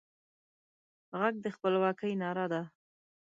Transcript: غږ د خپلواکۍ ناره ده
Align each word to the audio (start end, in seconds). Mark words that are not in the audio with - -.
غږ 1.19 1.35
د 1.45 1.45
خپلواکۍ 1.55 2.13
ناره 2.21 2.45
ده 2.51 2.61